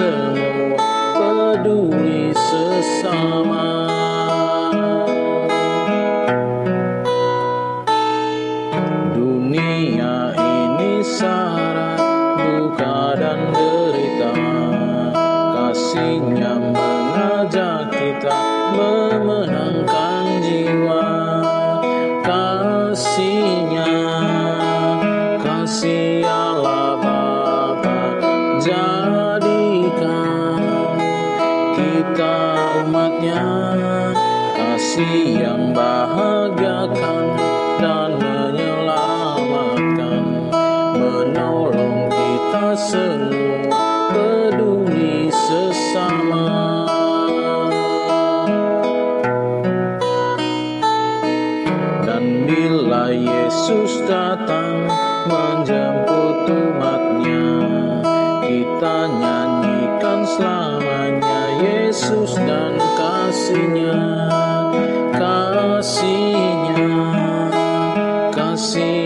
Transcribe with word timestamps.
kita 0.00 0.32
semua 0.32 1.52
peduli 1.52 1.99
menjemput 55.28 56.48
umatnya. 56.48 57.48
Kita 58.46 58.96
nyanyikan 59.08 60.20
selamanya 60.24 61.40
Yesus 61.60 62.36
dan 62.40 62.78
kasihnya. 62.96 64.00
Kasihnya. 65.12 66.96
Kasih 68.32 68.99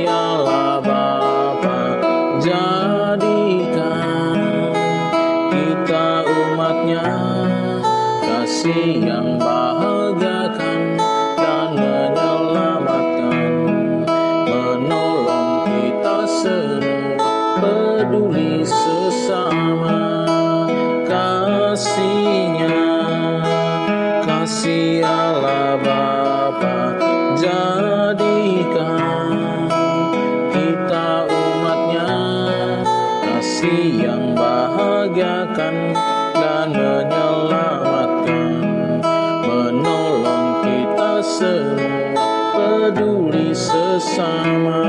semua 41.25 42.53
peduli 42.53 43.57
sesama 43.57 44.85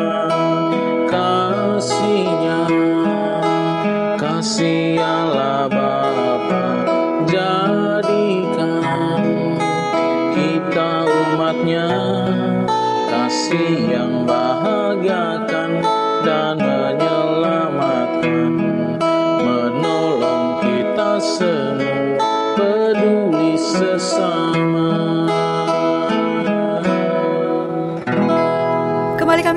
kasihnya 1.07 2.67
kasih 4.19 4.84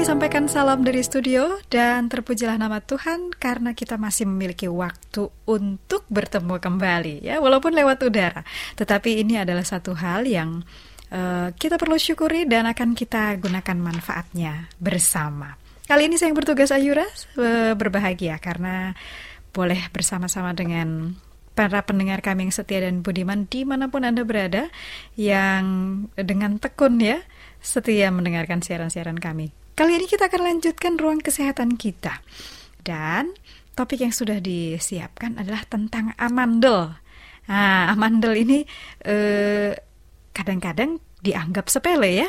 sampaikan 0.09 0.49
salam 0.49 0.81
dari 0.89 1.05
studio 1.05 1.61
dan 1.69 2.09
terpujilah 2.09 2.57
nama 2.57 2.81
Tuhan 2.81 3.29
karena 3.37 3.77
kita 3.77 4.01
masih 4.01 4.25
memiliki 4.25 4.65
waktu 4.65 5.29
untuk 5.45 6.09
bertemu 6.09 6.57
kembali 6.57 7.29
ya 7.29 7.37
walaupun 7.45 7.77
lewat 7.77 8.09
udara. 8.09 8.41
Tetapi 8.73 9.21
ini 9.21 9.37
adalah 9.37 9.69
satu 9.69 9.93
hal 9.93 10.25
yang 10.25 10.65
uh, 11.13 11.53
kita 11.53 11.77
perlu 11.77 12.01
syukuri 12.01 12.49
dan 12.49 12.65
akan 12.65 12.97
kita 12.97 13.37
gunakan 13.37 13.77
manfaatnya 13.77 14.73
bersama. 14.81 15.61
Kali 15.85 16.09
ini 16.09 16.17
saya 16.17 16.33
yang 16.33 16.41
bertugas 16.41 16.73
Ayura 16.73 17.05
uh, 17.05 17.77
berbahagia 17.77 18.41
karena 18.41 18.97
boleh 19.53 19.93
bersama-sama 19.93 20.57
dengan 20.57 21.21
para 21.53 21.85
pendengar 21.85 22.25
kami 22.25 22.49
yang 22.49 22.55
setia 22.57 22.81
dan 22.81 23.05
budiman 23.05 23.45
di 23.45 23.69
mana 23.69 23.93
pun 23.93 24.09
Anda 24.09 24.25
berada 24.25 24.73
yang 25.21 25.69
dengan 26.17 26.57
tekun 26.57 26.97
ya 26.97 27.21
setia 27.61 28.09
mendengarkan 28.09 28.65
siaran-siaran 28.65 29.21
kami. 29.21 29.68
Kali 29.79 29.95
ini 29.95 30.11
kita 30.11 30.27
akan 30.27 30.43
lanjutkan 30.43 30.99
ruang 30.99 31.23
kesehatan 31.23 31.79
kita. 31.79 32.19
Dan 32.83 33.31
topik 33.79 34.03
yang 34.03 34.11
sudah 34.11 34.43
disiapkan 34.43 35.39
adalah 35.39 35.63
tentang 35.71 36.19
amandel. 36.19 36.99
Nah, 37.47 37.87
amandel 37.95 38.35
ini 38.43 38.67
eh, 39.07 39.79
kadang-kadang 40.35 40.99
dianggap 41.23 41.71
sepele 41.71 42.11
ya. 42.11 42.29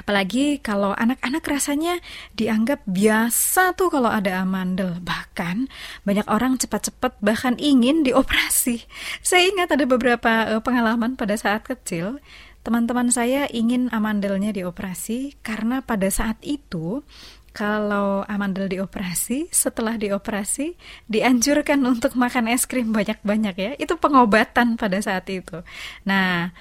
Apalagi 0.00 0.64
kalau 0.64 0.96
anak-anak 0.96 1.44
rasanya 1.44 2.00
dianggap 2.32 2.88
biasa 2.88 3.76
tuh 3.76 3.92
kalau 3.92 4.08
ada 4.08 4.40
amandel. 4.40 4.96
Bahkan 4.96 5.68
banyak 6.08 6.24
orang 6.24 6.56
cepat-cepat 6.56 7.20
bahkan 7.20 7.60
ingin 7.60 8.00
dioperasi. 8.00 8.88
Saya 9.20 9.44
ingat 9.44 9.76
ada 9.76 9.84
beberapa 9.84 10.56
uh, 10.56 10.64
pengalaman 10.64 11.20
pada 11.20 11.36
saat 11.36 11.68
kecil 11.68 12.16
Teman-teman 12.60 13.08
saya 13.08 13.48
ingin 13.48 13.88
amandelnya 13.88 14.52
dioperasi 14.52 15.40
karena 15.40 15.80
pada 15.80 16.12
saat 16.12 16.36
itu 16.44 17.00
kalau 17.50 18.22
amandel 18.30 18.70
dioperasi, 18.70 19.50
setelah 19.50 19.98
dioperasi 19.98 20.78
dianjurkan 21.10 21.82
untuk 21.82 22.14
makan 22.14 22.46
es 22.46 22.62
krim 22.62 22.94
banyak-banyak 22.94 23.54
ya. 23.58 23.72
Itu 23.74 23.98
pengobatan 23.98 24.78
pada 24.78 25.02
saat 25.02 25.26
itu. 25.26 25.66
Nah, 26.06 26.54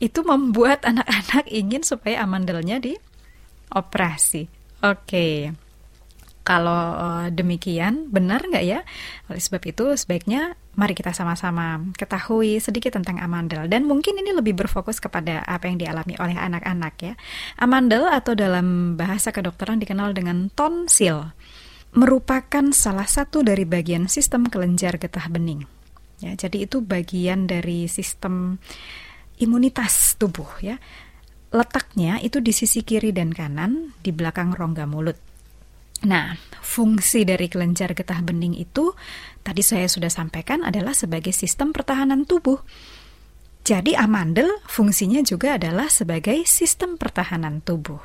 itu 0.00 0.24
membuat 0.24 0.88
anak-anak 0.88 1.44
ingin 1.52 1.84
supaya 1.84 2.24
amandelnya 2.24 2.80
dioperasi. 2.80 4.48
Oke. 4.80 5.04
Okay. 5.04 5.69
Kalau 6.40 6.96
uh, 6.96 7.28
demikian, 7.28 8.08
benar 8.08 8.40
nggak 8.40 8.64
ya? 8.64 8.80
Oleh 9.28 9.42
sebab 9.42 9.60
itu, 9.68 9.92
sebaiknya 9.92 10.56
mari 10.72 10.96
kita 10.96 11.12
sama-sama 11.12 11.84
ketahui 12.00 12.56
sedikit 12.64 12.96
tentang 12.96 13.20
amandel. 13.20 13.68
Dan 13.68 13.84
mungkin 13.84 14.16
ini 14.16 14.32
lebih 14.32 14.56
berfokus 14.56 14.98
kepada 15.04 15.44
apa 15.44 15.68
yang 15.68 15.76
dialami 15.76 16.16
oleh 16.16 16.36
anak-anak 16.40 16.94
ya. 17.00 17.14
Amandel 17.60 18.08
atau 18.08 18.32
dalam 18.32 18.96
bahasa 18.96 19.36
kedokteran 19.36 19.84
dikenal 19.84 20.16
dengan 20.16 20.48
tonsil, 20.56 21.36
merupakan 21.92 22.72
salah 22.72 23.06
satu 23.06 23.44
dari 23.44 23.68
bagian 23.68 24.08
sistem 24.08 24.48
kelenjar 24.48 24.96
getah 24.96 25.28
bening. 25.28 25.68
Ya, 26.20 26.36
jadi 26.36 26.68
itu 26.68 26.84
bagian 26.84 27.48
dari 27.48 27.88
sistem 27.88 28.60
imunitas 29.40 30.16
tubuh 30.20 30.48
ya. 30.60 30.76
Letaknya 31.50 32.22
itu 32.22 32.38
di 32.38 32.54
sisi 32.54 32.86
kiri 32.86 33.10
dan 33.10 33.34
kanan 33.34 33.92
di 34.00 34.14
belakang 34.14 34.54
rongga 34.54 34.86
mulut. 34.86 35.29
Nah, 36.00 36.32
fungsi 36.64 37.28
dari 37.28 37.52
kelenjar 37.52 37.92
getah 37.92 38.24
bening 38.24 38.56
itu 38.56 38.96
tadi 39.44 39.60
saya 39.60 39.84
sudah 39.84 40.08
sampaikan 40.08 40.64
adalah 40.64 40.96
sebagai 40.96 41.32
sistem 41.36 41.76
pertahanan 41.76 42.24
tubuh. 42.24 42.60
Jadi 43.60 43.92
amandel 43.92 44.48
fungsinya 44.64 45.20
juga 45.20 45.60
adalah 45.60 45.92
sebagai 45.92 46.48
sistem 46.48 46.96
pertahanan 46.96 47.60
tubuh. 47.60 48.00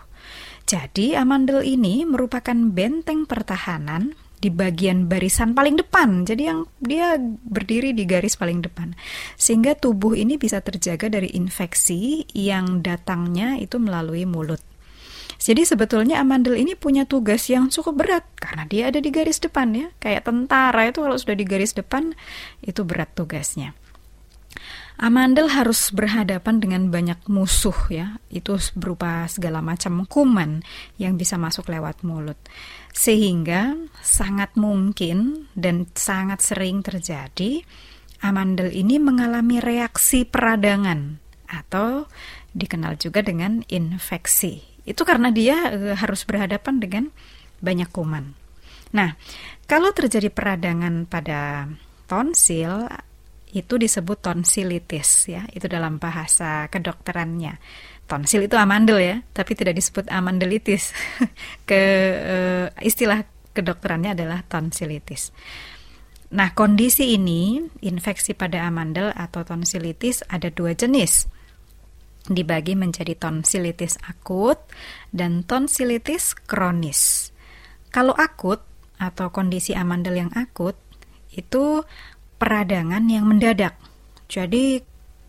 Jadi 0.67 1.15
amandel 1.15 1.63
ini 1.63 2.03
merupakan 2.03 2.57
benteng 2.57 3.23
pertahanan 3.23 4.17
di 4.35 4.51
bagian 4.51 5.07
barisan 5.07 5.55
paling 5.55 5.79
depan. 5.79 6.27
Jadi 6.27 6.43
yang 6.43 6.67
dia 6.83 7.15
berdiri 7.47 7.95
di 7.95 8.03
garis 8.03 8.35
paling 8.35 8.59
depan. 8.59 8.91
Sehingga 9.39 9.79
tubuh 9.79 10.17
ini 10.17 10.35
bisa 10.35 10.59
terjaga 10.59 11.07
dari 11.07 11.31
infeksi 11.33 12.27
yang 12.35 12.83
datangnya 12.83 13.55
itu 13.55 13.79
melalui 13.79 14.27
mulut. 14.27 14.74
Jadi 15.35 15.67
sebetulnya 15.67 16.23
amandel 16.23 16.55
ini 16.55 16.73
punya 16.73 17.03
tugas 17.03 17.47
yang 17.51 17.67
cukup 17.67 18.05
berat 18.05 18.25
karena 18.39 18.63
dia 18.65 18.89
ada 18.89 18.99
di 19.03 19.11
garis 19.11 19.39
depan 19.43 19.75
ya. 19.75 19.87
Kayak 19.99 20.27
tentara 20.27 20.87
itu 20.87 21.03
kalau 21.03 21.17
sudah 21.19 21.35
di 21.35 21.45
garis 21.45 21.75
depan 21.75 22.15
itu 22.63 22.81
berat 22.87 23.11
tugasnya. 23.13 23.75
Amandel 24.95 25.51
harus 25.51 25.91
berhadapan 25.91 26.63
dengan 26.63 26.87
banyak 26.87 27.27
musuh 27.27 27.75
ya. 27.91 28.15
Itu 28.31 28.55
berupa 28.79 29.27
segala 29.27 29.59
macam 29.59 30.07
kuman 30.07 30.63
yang 30.95 31.19
bisa 31.19 31.35
masuk 31.35 31.67
lewat 31.67 32.07
mulut. 32.07 32.39
Sehingga 32.95 33.75
sangat 33.99 34.55
mungkin 34.55 35.51
dan 35.51 35.91
sangat 35.99 36.39
sering 36.39 36.79
terjadi 36.79 37.67
amandel 38.23 38.71
ini 38.71 38.95
mengalami 38.95 39.59
reaksi 39.59 40.23
peradangan 40.23 41.19
atau 41.51 42.07
dikenal 42.55 42.95
juga 42.95 43.19
dengan 43.19 43.67
infeksi 43.67 44.74
itu 44.85 45.01
karena 45.01 45.33
dia 45.33 45.73
e, 45.73 45.97
harus 45.97 46.23
berhadapan 46.23 46.77
dengan 46.77 47.03
banyak 47.59 47.89
kuman. 47.89 48.37
Nah, 48.93 49.17
kalau 49.65 49.91
terjadi 49.91 50.29
peradangan 50.29 51.09
pada 51.09 51.65
tonsil 52.05 52.85
itu 53.49 53.75
disebut 53.81 54.21
tonsilitis 54.21 55.27
ya, 55.27 55.43
itu 55.51 55.65
dalam 55.65 55.97
bahasa 55.97 56.69
kedokterannya. 56.69 57.57
Tonsil 58.05 58.45
itu 58.45 58.53
amandel 58.53 59.01
ya, 59.01 59.17
tapi 59.33 59.57
tidak 59.57 59.73
disebut 59.81 60.05
amandelitis. 60.13 60.93
Ke 61.69 61.81
e, 62.15 62.37
istilah 62.85 63.25
kedokterannya 63.57 64.13
adalah 64.13 64.45
tonsilitis. 64.45 65.33
Nah, 66.35 66.53
kondisi 66.53 67.15
ini, 67.15 67.63
infeksi 67.81 68.37
pada 68.37 68.69
amandel 68.69 69.09
atau 69.15 69.41
tonsilitis 69.41 70.21
ada 70.29 70.51
dua 70.53 70.77
jenis 70.77 71.34
dibagi 72.25 72.73
menjadi 72.73 73.13
tonsilitis 73.13 74.01
akut 74.05 74.57
dan 75.13 75.45
tonsilitis 75.45 76.33
kronis. 76.33 77.31
Kalau 77.93 78.13
akut 78.17 78.61
atau 78.97 79.29
kondisi 79.29 79.75
amandel 79.75 80.27
yang 80.27 80.31
akut 80.33 80.75
itu 81.35 81.83
peradangan 82.39 83.03
yang 83.07 83.27
mendadak. 83.27 83.75
Jadi 84.25 84.81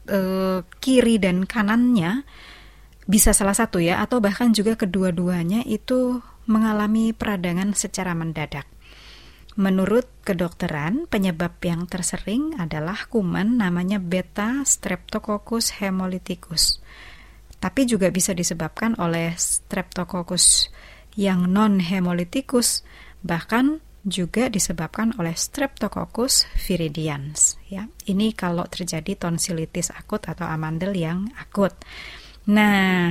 eh, 0.08 0.58
kiri 0.81 1.16
dan 1.20 1.44
kanannya 1.44 2.24
bisa 3.06 3.31
salah 3.31 3.55
satu 3.55 3.79
ya 3.79 4.03
atau 4.03 4.19
bahkan 4.19 4.50
juga 4.50 4.74
kedua-duanya 4.74 5.62
itu 5.62 6.19
mengalami 6.46 7.15
peradangan 7.15 7.74
secara 7.74 8.15
mendadak. 8.15 8.67
Menurut 9.56 10.05
kedokteran, 10.20 11.08
penyebab 11.08 11.56
yang 11.65 11.89
tersering 11.89 12.56
adalah 12.60 13.08
kuman 13.08 13.56
namanya 13.56 13.96
beta 13.96 14.60
streptococcus 14.69 15.81
hemolyticus. 15.81 16.84
Tapi 17.56 17.89
juga 17.89 18.13
bisa 18.13 18.36
disebabkan 18.36 19.01
oleh 19.01 19.32
streptococcus 19.32 20.69
yang 21.17 21.48
non 21.48 21.81
hemolyticus, 21.81 22.84
bahkan 23.25 23.81
juga 24.06 24.46
disebabkan 24.46 25.19
oleh 25.19 25.34
Streptococcus 25.34 26.46
viridans 26.55 27.58
ya. 27.67 27.91
Ini 28.06 28.32
kalau 28.39 28.63
terjadi 28.70 29.19
tonsilitis 29.19 29.91
akut 29.91 30.22
atau 30.31 30.46
amandel 30.46 30.94
yang 30.94 31.27
akut. 31.43 31.75
Nah, 32.46 33.10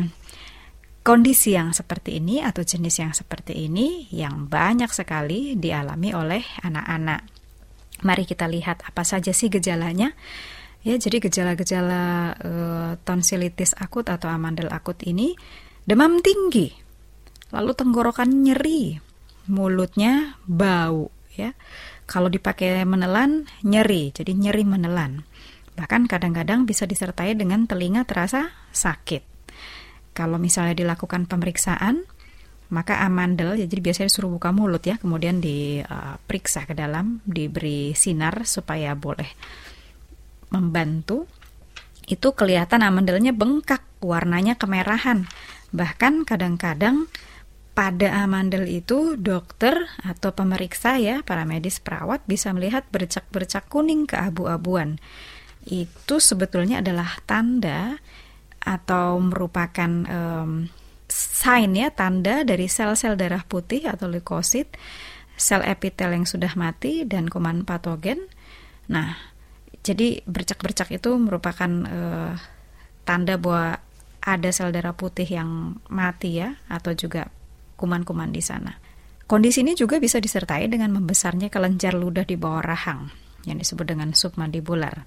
Kondisi 1.06 1.54
yang 1.54 1.70
seperti 1.70 2.18
ini 2.18 2.42
atau 2.42 2.66
jenis 2.66 2.98
yang 2.98 3.14
seperti 3.14 3.70
ini 3.70 4.10
yang 4.10 4.50
banyak 4.50 4.90
sekali 4.90 5.54
dialami 5.54 6.18
oleh 6.18 6.42
anak-anak. 6.66 7.22
Mari 8.02 8.26
kita 8.26 8.50
lihat 8.50 8.82
apa 8.82 9.06
saja 9.06 9.30
sih 9.30 9.54
gejalanya. 9.54 10.18
Ya, 10.82 10.98
jadi 10.98 11.22
gejala-gejala 11.22 12.34
e, 12.42 12.52
tonsilitis 13.06 13.78
akut 13.78 14.10
atau 14.10 14.34
amandel 14.34 14.74
akut 14.74 14.98
ini 15.06 15.38
demam 15.86 16.26
tinggi, 16.26 16.74
lalu 17.54 17.78
tenggorokan 17.78 18.42
nyeri, 18.42 18.98
mulutnya 19.46 20.42
bau, 20.50 21.14
ya. 21.38 21.54
Kalau 22.10 22.34
dipakai 22.34 22.82
menelan 22.82 23.46
nyeri, 23.62 24.10
jadi 24.10 24.34
nyeri 24.34 24.66
menelan. 24.66 25.22
Bahkan 25.78 26.10
kadang-kadang 26.10 26.66
bisa 26.66 26.90
disertai 26.90 27.38
dengan 27.38 27.70
telinga 27.70 28.10
terasa 28.10 28.58
sakit. 28.74 29.35
Kalau 30.16 30.40
misalnya 30.40 30.74
dilakukan 30.74 31.28
pemeriksaan, 31.28 32.08
maka 32.72 33.04
amandel, 33.06 33.60
ya, 33.60 33.68
jadi 33.70 33.92
biasanya 33.92 34.08
disuruh 34.10 34.32
buka 34.32 34.50
mulut 34.50 34.82
ya, 34.82 34.98
kemudian 34.98 35.38
diperiksa 35.44 36.66
ke 36.66 36.74
dalam, 36.74 37.22
diberi 37.28 37.94
sinar 37.94 38.48
supaya 38.48 38.96
boleh 38.98 39.30
membantu. 40.50 41.30
Itu 42.08 42.34
kelihatan 42.34 42.82
amandelnya 42.82 43.36
bengkak, 43.36 43.84
warnanya 44.02 44.58
kemerahan. 44.58 45.30
Bahkan 45.76 46.26
kadang-kadang 46.26 47.12
pada 47.76 48.24
amandel 48.24 48.72
itu 48.72 49.20
dokter 49.20 49.76
atau 50.00 50.32
pemeriksa 50.32 50.96
ya, 50.96 51.22
para 51.28 51.44
medis 51.44 51.84
perawat 51.84 52.24
bisa 52.24 52.56
melihat 52.56 52.88
bercak-bercak 52.88 53.68
kuning 53.68 54.08
keabu-abuan. 54.08 54.98
Itu 55.68 56.24
sebetulnya 56.24 56.80
adalah 56.80 57.20
tanda 57.28 58.00
atau 58.66 59.22
merupakan 59.22 59.92
um, 60.10 60.66
sign 61.08 61.78
ya 61.78 61.94
tanda 61.94 62.42
dari 62.42 62.66
sel-sel 62.66 63.14
darah 63.14 63.46
putih 63.46 63.86
atau 63.86 64.10
leukosit, 64.10 64.74
sel 65.38 65.62
epitel 65.62 66.18
yang 66.18 66.26
sudah 66.26 66.52
mati 66.58 67.06
dan 67.06 67.30
kuman 67.30 67.64
patogen. 67.64 68.26
Nah, 68.90 69.14
jadi 69.86 70.26
bercak-bercak 70.26 70.90
itu 70.98 71.14
merupakan 71.22 71.72
uh, 71.86 72.34
tanda 73.06 73.38
bahwa 73.38 73.78
ada 74.26 74.50
sel 74.50 74.74
darah 74.74 74.98
putih 74.98 75.30
yang 75.30 75.78
mati 75.86 76.42
ya 76.42 76.58
atau 76.66 76.98
juga 76.98 77.30
kuman-kuman 77.78 78.34
di 78.34 78.42
sana. 78.42 78.82
Kondisi 79.26 79.62
ini 79.62 79.78
juga 79.78 80.02
bisa 80.02 80.18
disertai 80.22 80.70
dengan 80.70 80.94
membesarnya 80.94 81.50
kelenjar 81.54 81.98
ludah 81.98 82.26
di 82.26 82.38
bawah 82.38 82.62
rahang 82.62 83.10
yang 83.46 83.62
disebut 83.62 83.86
dengan 83.86 84.14
submandibular. 84.14 85.06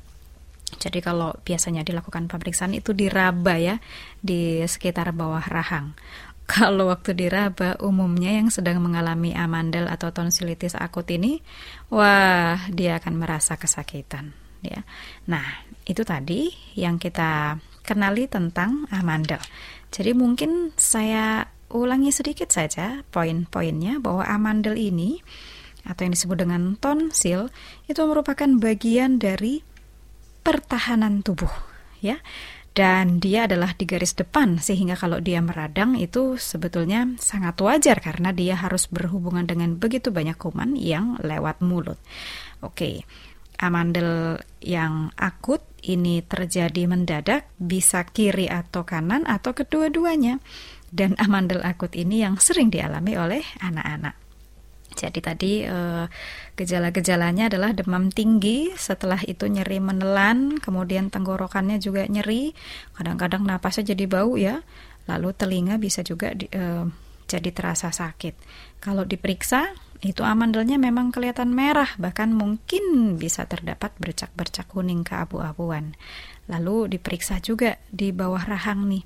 Jadi 0.76 1.00
kalau 1.00 1.32
biasanya 1.40 1.80
dilakukan 1.80 2.28
pemeriksaan 2.28 2.76
itu 2.76 2.92
diraba 2.92 3.56
ya 3.56 3.80
di 4.20 4.60
sekitar 4.68 5.16
bawah 5.16 5.44
rahang. 5.48 5.96
Kalau 6.48 6.88
waktu 6.88 7.12
diraba 7.12 7.76
umumnya 7.76 8.32
yang 8.32 8.48
sedang 8.48 8.80
mengalami 8.80 9.37
amandel 9.37 9.84
atau 9.84 10.16
tonsilitis 10.16 10.72
akut 10.72 11.04
ini, 11.12 11.44
wah 11.92 12.56
dia 12.72 12.96
akan 12.96 13.20
merasa 13.20 13.60
kesakitan 13.60 14.32
ya. 14.64 14.80
Nah, 15.28 15.44
itu 15.84 16.02
tadi 16.08 16.48
yang 16.72 16.96
kita 16.96 17.60
kenali 17.84 18.28
tentang 18.28 18.88
amandel. 18.88 19.40
Jadi 19.92 20.12
mungkin 20.12 20.72
saya 20.76 21.48
ulangi 21.72 22.12
sedikit 22.12 22.48
saja 22.48 23.04
poin-poinnya 23.12 24.00
bahwa 24.00 24.25
amandel 24.25 24.76
ini 24.76 25.20
atau 25.88 26.04
yang 26.04 26.12
disebut 26.12 26.37
dengan 26.44 26.76
tonsil 26.76 27.48
itu 27.88 28.00
merupakan 28.04 28.48
bagian 28.60 29.16
dari 29.16 29.64
pertahanan 30.49 31.21
tubuh 31.21 31.52
ya 32.00 32.17
dan 32.78 33.19
dia 33.19 33.50
adalah 33.50 33.75
di 33.75 33.90
garis 33.90 34.14
depan 34.14 34.62
sehingga 34.62 34.95
kalau 34.95 35.19
dia 35.19 35.43
meradang 35.43 35.99
itu 35.99 36.38
sebetulnya 36.38 37.11
sangat 37.19 37.59
wajar 37.59 37.99
karena 37.99 38.31
dia 38.31 38.55
harus 38.55 38.87
berhubungan 38.87 39.50
dengan 39.50 39.75
begitu 39.75 40.14
banyak 40.14 40.38
kuman 40.38 40.78
yang 40.78 41.19
lewat 41.19 41.59
mulut. 41.59 41.99
Oke. 42.62 43.02
Amandel 43.59 44.38
yang 44.62 45.11
akut 45.19 45.59
ini 45.83 46.23
terjadi 46.23 46.87
mendadak 46.87 47.50
bisa 47.59 48.07
kiri 48.07 48.47
atau 48.47 48.87
kanan 48.87 49.26
atau 49.26 49.50
kedua-duanya. 49.50 50.38
Dan 50.87 51.19
amandel 51.19 51.67
akut 51.67 51.99
ini 51.99 52.23
yang 52.23 52.38
sering 52.38 52.71
dialami 52.71 53.19
oleh 53.19 53.43
anak-anak. 53.59 54.27
Jadi 54.99 55.19
tadi 55.23 55.52
eh, 55.62 56.07
gejala-gejalanya 56.59 57.47
adalah 57.47 57.71
demam 57.71 58.11
tinggi, 58.11 58.75
setelah 58.75 59.23
itu 59.23 59.47
nyeri 59.47 59.78
menelan, 59.78 60.59
kemudian 60.59 61.07
tenggorokannya 61.14 61.78
juga 61.78 62.02
nyeri, 62.11 62.50
kadang-kadang 62.99 63.47
napasnya 63.47 63.95
jadi 63.95 64.05
bau 64.11 64.35
ya, 64.35 64.67
lalu 65.07 65.31
telinga 65.38 65.78
bisa 65.78 66.02
juga 66.02 66.35
di, 66.35 66.50
eh, 66.50 66.85
jadi 67.31 67.50
terasa 67.55 67.95
sakit. 67.95 68.35
Kalau 68.83 69.07
diperiksa, 69.07 69.71
itu 70.02 70.23
amandelnya 70.23 70.78
memang 70.78 71.11
kelihatan 71.14 71.55
merah, 71.55 71.90
bahkan 71.99 72.31
mungkin 72.31 73.14
bisa 73.19 73.47
terdapat 73.47 73.95
bercak-bercak 73.99 74.67
kuning 74.71 75.02
keabu-abuan. 75.07 75.95
Lalu 76.50 76.99
diperiksa 76.99 77.38
juga 77.43 77.78
di 77.90 78.14
bawah 78.14 78.43
rahang 78.43 78.87
nih, 78.90 79.02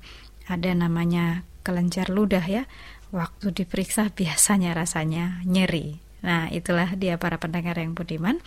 ada 0.49 0.69
namanya 0.73 1.45
kelenjar 1.63 2.11
ludah 2.11 2.43
ya 2.43 2.63
waktu 3.13 3.53
diperiksa 3.53 4.09
biasanya 4.11 4.73
rasanya 4.73 5.39
nyeri. 5.45 6.01
Nah, 6.25 6.49
itulah 6.49 6.97
dia 6.97 7.21
para 7.21 7.37
pendengar 7.37 7.77
yang 7.77 7.93
budiman 7.93 8.41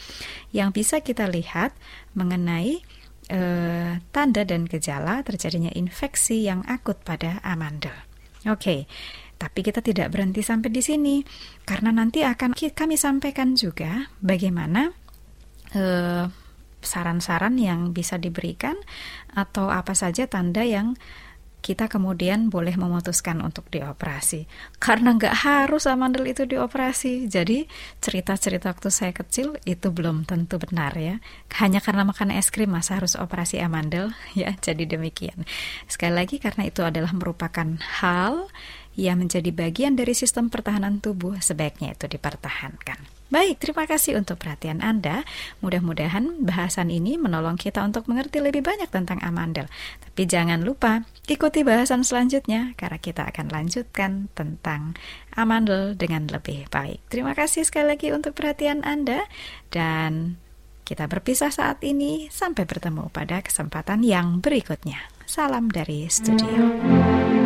yang 0.50 0.75
bisa 0.75 1.00
kita 1.00 1.30
lihat 1.30 1.70
mengenai 2.18 2.82
eh, 3.30 3.92
tanda 4.11 4.42
dan 4.42 4.66
gejala 4.66 5.23
terjadinya 5.23 5.70
infeksi 5.73 6.44
yang 6.44 6.66
akut 6.66 6.99
pada 7.06 7.38
amandel. 7.46 7.94
Oke. 8.50 8.90
Tapi 9.37 9.61
kita 9.61 9.85
tidak 9.85 10.16
berhenti 10.16 10.40
sampai 10.40 10.73
di 10.73 10.80
sini 10.80 11.20
karena 11.68 11.92
nanti 11.92 12.25
akan 12.25 12.56
kami 12.56 12.96
sampaikan 12.96 13.52
juga 13.52 14.08
bagaimana 14.25 14.88
eh, 15.76 16.25
saran-saran 16.80 17.61
yang 17.61 17.92
bisa 17.92 18.16
diberikan 18.16 18.80
atau 19.37 19.68
apa 19.68 19.92
saja 19.92 20.25
tanda 20.25 20.64
yang 20.64 20.96
kita 21.66 21.90
kemudian 21.90 22.46
boleh 22.46 22.78
memutuskan 22.78 23.42
untuk 23.42 23.66
dioperasi. 23.75 24.46
Karena 24.78 25.18
nggak 25.18 25.42
harus 25.42 25.90
amandel 25.90 26.30
itu 26.30 26.46
dioperasi. 26.46 27.26
Jadi 27.26 27.66
cerita-cerita 27.99 28.70
waktu 28.70 28.94
saya 28.94 29.11
kecil 29.11 29.58
itu 29.66 29.90
belum 29.90 30.23
tentu 30.30 30.62
benar 30.62 30.94
ya. 30.94 31.18
Hanya 31.58 31.82
karena 31.82 32.06
makan 32.06 32.30
es 32.30 32.54
krim 32.54 32.70
masa 32.70 33.02
harus 33.02 33.18
operasi 33.18 33.58
amandel 33.58 34.14
ya. 34.38 34.54
Jadi 34.62 34.87
demikian. 34.87 35.42
Sekali 35.90 36.14
lagi 36.14 36.38
karena 36.38 36.70
itu 36.70 36.87
adalah 36.87 37.11
merupakan 37.11 37.66
hal 37.99 38.46
yang 38.94 39.18
menjadi 39.18 39.50
bagian 39.50 39.99
dari 39.99 40.14
sistem 40.14 40.46
pertahanan 40.46 41.02
tubuh 41.02 41.35
sebaiknya 41.42 41.99
itu 41.99 42.06
dipertahankan. 42.06 43.15
Baik, 43.26 43.59
terima 43.59 43.90
kasih 43.90 44.23
untuk 44.23 44.38
perhatian 44.38 44.78
Anda. 44.78 45.26
Mudah-mudahan 45.59 46.47
bahasan 46.47 46.95
ini 46.95 47.18
menolong 47.18 47.59
kita 47.59 47.83
untuk 47.83 48.06
mengerti 48.06 48.38
lebih 48.38 48.62
banyak 48.62 48.87
tentang 48.87 49.18
amandel. 49.18 49.66
Tapi 49.99 50.30
jangan 50.30 50.62
lupa 50.62 51.02
ikuti 51.26 51.66
bahasan 51.66 52.06
selanjutnya 52.06 52.78
karena 52.78 53.02
kita 53.02 53.26
akan 53.26 53.50
lanjutkan 53.50 54.30
tentang 54.38 54.95
amandel 55.35 55.99
dengan 55.99 56.30
lebih 56.30 56.71
baik. 56.71 57.02
Terima 57.11 57.35
kasih 57.35 57.66
sekali 57.66 57.99
lagi 57.99 58.14
untuk 58.14 58.38
perhatian 58.38 58.87
Anda 58.87 59.26
dan 59.75 60.38
kita 60.87 61.11
berpisah 61.11 61.50
saat 61.50 61.83
ini. 61.83 62.30
Sampai 62.30 62.62
bertemu 62.62 63.11
pada 63.11 63.42
kesempatan 63.42 64.06
yang 64.06 64.38
berikutnya. 64.38 65.02
Salam 65.26 65.66
dari 65.66 66.06
studio. 66.06 67.46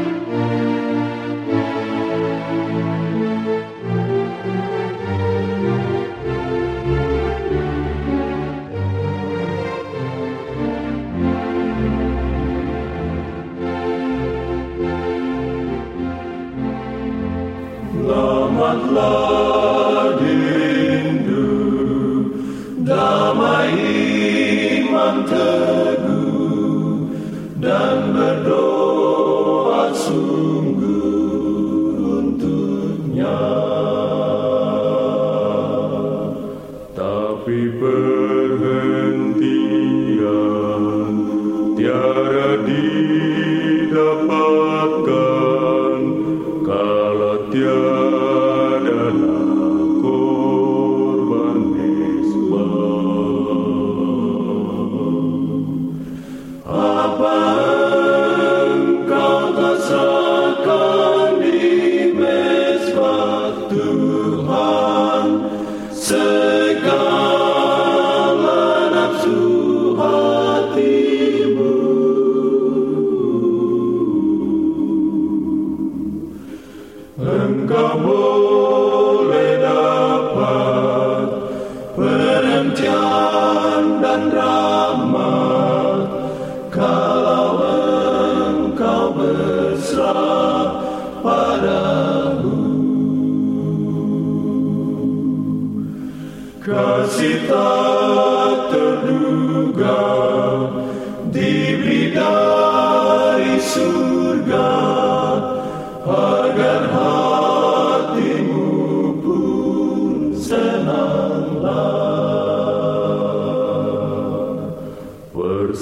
love. 18.93 19.50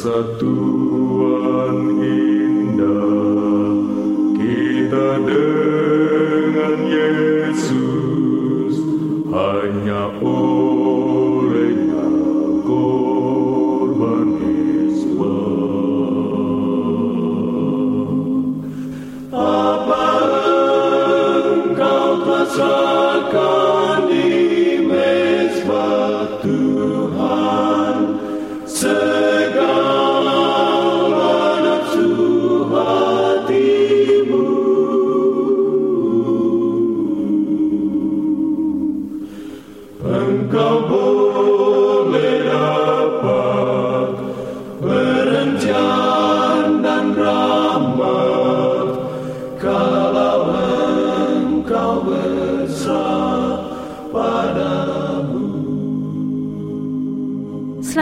a 0.06 0.24
tu 0.39 0.88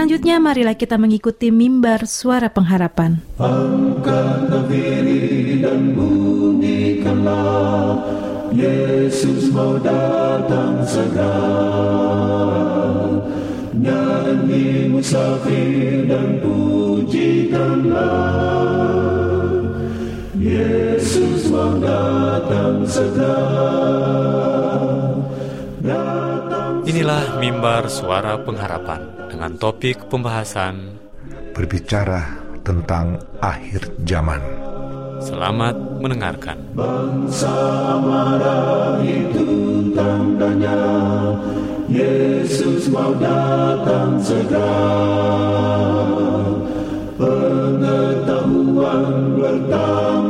Selanjutnya 0.07 0.39
marilah 0.39 0.71
kita 0.71 0.95
mengikuti 0.95 1.51
mimbar 1.51 2.07
suara 2.07 2.47
pengharapan. 2.47 3.19
Angkat 3.43 4.47
dan 5.59 5.91
bunyikanlah 5.91 8.07
Yesus 8.55 9.51
mau 9.51 9.75
datang 9.75 10.79
segera 10.87 11.43
Nyanyi 13.75 14.95
musafir 14.95 16.07
dan 16.07 16.39
pujikanlah 16.39 18.07
Yesus 20.39 21.51
mau 21.51 21.75
datang 21.83 22.87
segera 22.87 24.66
Inilah 26.97 27.37
mimbar 27.37 27.93
suara 27.93 28.41
pengharapan 28.41 29.29
dengan 29.29 29.53
topik 29.53 30.09
pembahasan 30.09 30.97
berbicara 31.53 32.41
tentang 32.65 33.21
akhir 33.37 34.01
zaman. 34.01 34.41
Selamat 35.21 35.77
mendengarkan. 36.01 36.57
Bangsa 36.73 37.53
marah 38.01 38.97
itu 39.05 39.45
tandanya 39.93 40.81
Yesus 41.85 42.89
mau 42.89 43.13
datang 43.21 44.17
segera 44.17 44.73
Pengetahuan 47.13 49.05
bertambah-tambah 49.37 50.26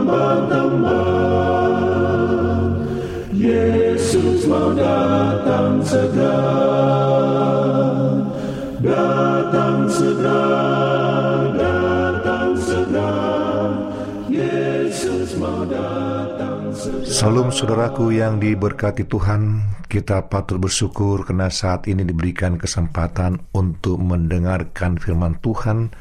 Salam 17.07 17.51
saudaraku 17.51 18.15
yang 18.15 18.39
diberkati 18.39 19.03
Tuhan, 19.07 19.63
kita 19.91 20.31
patut 20.31 20.55
bersyukur 20.55 21.27
karena 21.27 21.51
saat 21.51 21.83
ini 21.91 22.07
diberikan 22.07 22.55
kesempatan 22.55 23.43
untuk 23.51 23.99
mendengarkan 23.99 24.95
firman 24.95 25.35
Tuhan 25.43 25.91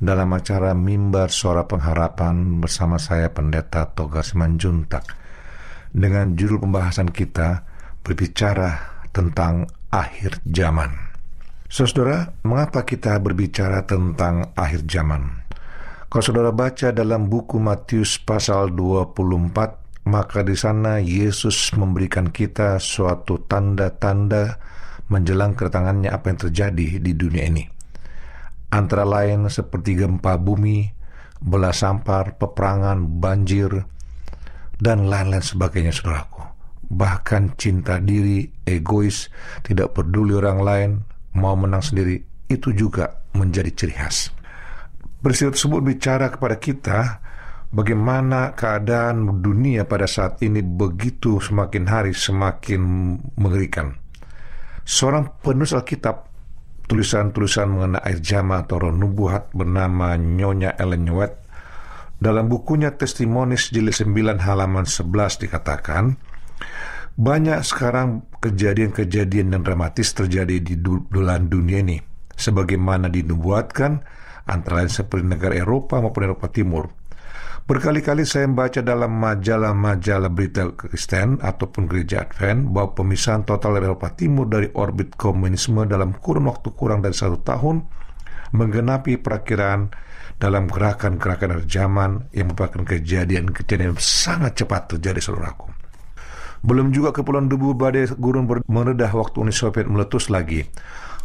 dalam 0.00 0.32
acara 0.32 0.72
Mimbar 0.72 1.28
Suara 1.28 1.68
Pengharapan 1.68 2.64
bersama 2.64 2.96
saya 2.96 3.28
Pendeta 3.28 3.92
Toga 3.92 4.24
Simanjuntak 4.24 5.04
dengan 5.92 6.32
judul 6.32 6.64
pembahasan 6.64 7.12
kita 7.12 7.68
berbicara 8.00 9.04
tentang 9.12 9.68
akhir 9.92 10.40
zaman. 10.48 11.12
Saudara, 11.68 12.32
mengapa 12.44 12.84
kita 12.88 13.20
berbicara 13.20 13.84
tentang 13.84 14.52
akhir 14.56 14.88
zaman? 14.88 15.44
Kalau 16.12 16.20
saudara 16.20 16.52
baca 16.52 16.92
dalam 16.92 17.32
buku 17.32 17.56
Matius 17.56 18.20
pasal 18.20 18.76
24, 18.76 19.81
maka 20.02 20.42
di 20.42 20.58
sana 20.58 20.98
Yesus 20.98 21.70
memberikan 21.78 22.30
kita 22.30 22.82
suatu 22.82 23.46
tanda-tanda 23.46 24.58
menjelang 25.06 25.54
kedatangannya 25.54 26.10
apa 26.10 26.32
yang 26.32 26.38
terjadi 26.48 26.88
di 26.98 27.12
dunia 27.14 27.44
ini. 27.46 27.64
Antara 28.72 29.04
lain 29.04 29.52
seperti 29.52 30.00
gempa 30.00 30.40
bumi, 30.40 30.88
belah 31.44 31.76
sampar, 31.76 32.40
peperangan, 32.40 33.20
banjir, 33.20 33.84
dan 34.80 35.06
lain-lain 35.06 35.44
sebagainya 35.44 35.92
saudaraku. 35.92 36.40
Bahkan 36.88 37.60
cinta 37.60 38.00
diri, 38.00 38.48
egois, 38.64 39.28
tidak 39.62 39.94
peduli 39.94 40.32
orang 40.34 40.60
lain, 40.64 40.90
mau 41.36 41.52
menang 41.54 41.84
sendiri, 41.84 42.20
itu 42.48 42.72
juga 42.72 43.22
menjadi 43.36 43.70
ciri 43.72 43.94
khas. 43.94 44.32
Peristiwa 45.22 45.54
tersebut 45.54 45.80
bicara 45.84 46.26
kepada 46.32 46.56
kita 46.58 47.21
bagaimana 47.72 48.52
keadaan 48.52 49.40
dunia 49.40 49.88
pada 49.88 50.04
saat 50.04 50.44
ini 50.44 50.60
begitu 50.60 51.40
semakin 51.40 51.84
hari 51.88 52.12
semakin 52.12 52.80
mengerikan. 53.40 53.96
Seorang 54.84 55.40
penulis 55.40 55.72
Alkitab 55.72 56.28
tulisan-tulisan 56.86 57.72
mengenai 57.72 58.04
air 58.04 58.20
jama 58.20 58.62
atau 58.62 58.76
roh 58.76 58.94
nubuat 58.94 59.56
bernama 59.56 60.12
Nyonya 60.20 60.76
Ellen 60.76 61.08
White 61.08 61.38
dalam 62.20 62.46
bukunya 62.46 62.94
Testimonis 62.94 63.72
jilid 63.72 63.96
9 63.96 64.44
halaman 64.44 64.86
11 64.86 65.42
dikatakan 65.42 66.14
banyak 67.16 67.60
sekarang 67.66 68.24
kejadian-kejadian 68.40 69.56
yang 69.56 69.62
dramatis 69.64 70.14
terjadi 70.14 70.60
di 70.62 70.74
dalam 70.80 71.48
dunia 71.48 71.82
ini 71.82 71.98
sebagaimana 72.36 73.12
dinubuatkan 73.12 74.00
antara 74.48 74.82
lain 74.82 74.90
seperti 74.90 75.24
negara 75.26 75.54
Eropa 75.54 76.02
maupun 76.02 76.22
Eropa 76.26 76.48
Timur. 76.50 77.01
Berkali-kali 77.62 78.26
saya 78.26 78.50
membaca 78.50 78.82
dalam 78.82 79.22
majalah-majalah 79.22 80.34
berita 80.34 80.66
Kristen 80.74 81.38
ataupun 81.38 81.86
gereja 81.86 82.26
Advent 82.26 82.74
bahwa 82.74 82.90
pemisahan 82.90 83.46
total 83.46 83.78
Eropa 83.78 84.10
Timur 84.18 84.50
dari 84.50 84.66
orbit 84.74 85.14
komunisme 85.14 85.86
dalam 85.86 86.10
kurun 86.18 86.50
waktu 86.50 86.74
kurang 86.74 87.06
dari 87.06 87.14
satu 87.14 87.38
tahun 87.38 87.86
menggenapi 88.50 89.14
perakiraan 89.22 89.94
dalam 90.42 90.66
gerakan-gerakan 90.66 91.62
zaman 91.70 92.26
yang 92.34 92.50
merupakan 92.50 92.82
kejadian-kejadian 92.82 93.94
sangat 93.94 94.58
cepat 94.58 94.98
terjadi 94.98 95.22
saudaraku. 95.22 95.70
Belum 96.66 96.90
juga 96.90 97.14
kepulauan 97.14 97.46
debu 97.46 97.78
badai 97.78 98.10
gurun 98.18 98.50
meredah 98.66 99.14
waktu 99.14 99.38
Uni 99.38 99.54
Soviet 99.54 99.86
meletus 99.86 100.34
lagi. 100.34 100.66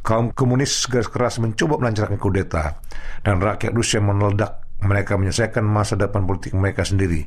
Kaum 0.06 0.30
komunis 0.38 0.86
garis 0.86 1.10
keras 1.10 1.41
mencoba 1.41 1.82
melancarkan 1.82 2.21
kudeta 2.21 2.78
dan 3.26 3.41
rakyat 3.41 3.73
Rusia 3.73 3.97
meneledak. 4.06 4.66
Mereka 4.77 5.17
menyelesaikan 5.17 5.65
masa 5.65 5.97
depan 5.97 6.25
politik 6.29 6.53
mereka 6.53 6.85
sendiri. 6.85 7.25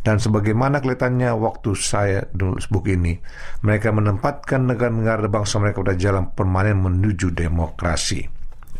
Dan 0.00 0.16
sebagaimana 0.16 0.80
kelihatannya 0.80 1.28
waktu 1.36 1.76
saya 1.76 2.24
menulis 2.32 2.72
buku 2.72 2.96
ini, 2.96 3.20
mereka 3.60 3.92
menempatkan 3.92 4.64
negara-negara 4.64 5.28
bangsa 5.28 5.60
mereka 5.60 5.84
pada 5.84 5.96
jalan 5.96 6.32
permanen 6.32 6.80
menuju 6.80 7.36
demokrasi. 7.36 8.24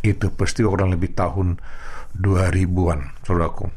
Itu 0.01 0.33
peristiwa 0.33 0.73
kurang 0.73 0.97
lebih 0.97 1.13
tahun 1.13 1.61
2000-an, 2.17 3.21
saudaraku. 3.21 3.69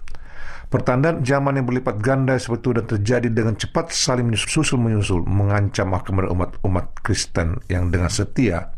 Pertandaan 0.72 1.22
zaman 1.22 1.60
yang 1.60 1.70
berlipat 1.70 2.02
ganda 2.02 2.34
seperti 2.34 2.58
itu 2.66 2.70
dan 2.74 2.86
terjadi 2.90 3.28
dengan 3.30 3.54
cepat 3.54 3.94
saling 3.94 4.26
menyusul 4.26 4.74
menyusul 4.74 5.22
mengancam 5.22 5.94
kepada 6.02 6.34
umat-umat 6.34 6.98
Kristen 6.98 7.62
yang 7.70 7.94
dengan 7.94 8.10
setia 8.10 8.73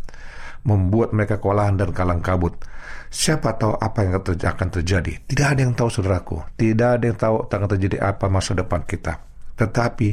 membuat 0.67 1.15
mereka 1.15 1.39
kewalahan 1.39 1.79
dan 1.79 1.95
kalang 1.95 2.19
kabut. 2.19 2.59
Siapa 3.07 3.55
tahu 3.55 3.79
apa 3.79 4.03
yang 4.03 4.19
akan 4.19 4.69
terjadi? 4.69 5.23
Tidak 5.31 5.47
ada 5.47 5.61
yang 5.63 5.79
tahu, 5.79 5.89
saudaraku. 5.89 6.43
Tidak 6.59 6.91
ada 6.99 7.05
yang 7.07 7.15
tahu 7.17 7.47
akan 7.47 7.71
terjadi 7.79 8.03
apa 8.03 8.27
masa 8.27 8.59
depan 8.59 8.83
kita. 8.83 9.23
Tetapi 9.55 10.09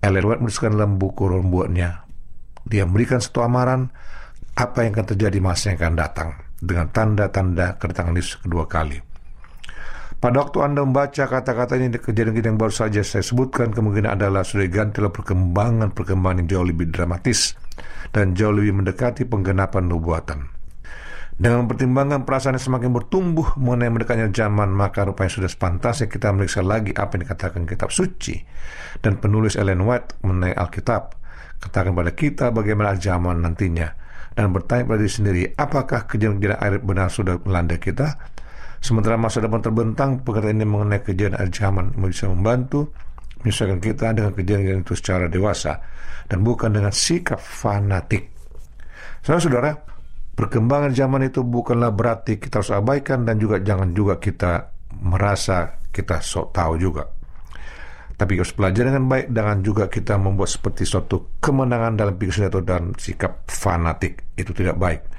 Ellen 0.00 0.24
White 0.24 0.40
menuliskan 0.40 0.78
dalam 0.78 1.02
buku 1.02 1.26
rembuatnya, 1.26 2.06
dia 2.62 2.86
memberikan 2.86 3.18
satu 3.18 3.42
amaran 3.42 3.90
apa 4.56 4.86
yang 4.86 4.96
akan 4.96 5.06
terjadi 5.12 5.38
masa 5.42 5.74
yang 5.74 5.78
akan 5.82 5.94
datang 5.98 6.28
dengan 6.56 6.86
tanda-tanda 6.88 7.76
kedatangan 7.76 8.16
Yesus 8.16 8.40
kedua 8.40 8.64
kali. 8.70 9.15
Pada 10.16 10.40
waktu 10.40 10.64
Anda 10.64 10.80
membaca 10.80 11.28
kata-kata 11.28 11.76
ini 11.76 11.92
di 11.92 12.00
kejadian-kejadian 12.00 12.56
yang 12.56 12.60
baru 12.60 12.72
saja 12.72 13.04
saya 13.04 13.20
sebutkan 13.20 13.76
kemungkinan 13.76 14.16
adalah 14.16 14.48
sudah 14.48 14.64
diganti 14.64 15.04
oleh 15.04 15.12
perkembangan-perkembangan 15.12 16.40
yang 16.40 16.48
jauh 16.48 16.66
lebih 16.72 16.88
dramatis 16.88 17.52
dan 18.16 18.32
jauh 18.32 18.56
lebih 18.56 18.80
mendekati 18.80 19.28
penggenapan 19.28 19.84
nubuatan. 19.92 20.56
Dengan 21.36 21.68
mempertimbangkan 21.68 22.24
perasaan 22.24 22.56
yang 22.56 22.64
semakin 22.64 22.96
bertumbuh 22.96 23.60
mengenai 23.60 23.92
mendekatnya 23.92 24.32
zaman, 24.32 24.72
maka 24.72 25.04
rupanya 25.04 25.36
sudah 25.36 25.50
sepantasnya 25.52 26.08
kita 26.08 26.32
meriksa 26.32 26.64
lagi 26.64 26.96
apa 26.96 27.12
yang 27.12 27.28
dikatakan 27.28 27.68
kitab 27.68 27.92
suci. 27.92 28.40
Dan 29.04 29.20
penulis 29.20 29.52
Ellen 29.60 29.84
White 29.84 30.24
mengenai 30.24 30.56
Alkitab, 30.56 31.12
katakan 31.60 31.92
pada 31.92 32.16
kita 32.16 32.56
bagaimana 32.56 32.96
zaman 32.96 33.44
nantinya. 33.44 33.92
Dan 34.32 34.48
bertanya 34.48 34.88
pada 34.88 35.04
diri 35.04 35.12
sendiri, 35.12 35.42
apakah 35.60 36.08
kejadian-kejadian 36.08 36.56
air 36.56 36.80
benar 36.80 37.12
sudah 37.12 37.36
melanda 37.44 37.76
kita? 37.76 38.16
Sementara 38.86 39.18
masa 39.18 39.42
depan 39.42 39.58
terbentang, 39.58 40.22
perkataan 40.22 40.62
ini 40.62 40.66
mengenai 40.70 41.02
kejadian 41.02 41.34
akhir 41.34 41.50
zaman 41.58 41.90
bisa 42.06 42.30
membantu 42.30 42.94
menyesuaikan 43.42 43.82
kita 43.82 44.14
dengan 44.14 44.30
kejadian 44.30 44.86
itu 44.86 44.94
secara 44.94 45.26
dewasa 45.26 45.82
dan 46.30 46.46
bukan 46.46 46.70
dengan 46.70 46.94
sikap 46.94 47.42
fanatik. 47.42 48.30
Saudara-saudara, 49.26 49.74
perkembangan 50.38 50.94
zaman 50.94 51.26
itu 51.26 51.42
bukanlah 51.42 51.90
berarti 51.90 52.38
kita 52.38 52.62
harus 52.62 52.70
abaikan 52.70 53.26
dan 53.26 53.42
juga 53.42 53.58
jangan 53.58 53.90
juga 53.90 54.22
kita 54.22 54.70
merasa 55.02 55.82
kita 55.90 56.22
sok 56.22 56.54
tahu 56.54 56.78
juga. 56.78 57.10
Tapi 58.14 58.38
harus 58.38 58.54
belajar 58.54 58.86
dengan 58.86 59.10
baik, 59.10 59.34
jangan 59.34 59.58
juga 59.66 59.84
kita 59.90 60.14
membuat 60.14 60.54
seperti 60.54 60.86
suatu 60.86 61.34
kemenangan 61.42 61.98
dalam 61.98 62.14
pikiran 62.14 62.54
atau 62.54 62.62
dan 62.62 62.94
sikap 62.94 63.50
fanatik. 63.50 64.30
Itu 64.38 64.54
tidak 64.54 64.78
baik. 64.78 65.15